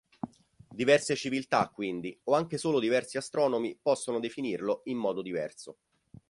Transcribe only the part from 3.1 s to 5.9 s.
astronomi possono definirlo in modo diverso.